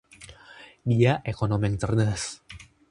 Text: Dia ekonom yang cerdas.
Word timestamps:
Dia 0.91 1.13
ekonom 1.31 1.61
yang 1.69 1.77
cerdas. 1.81 2.21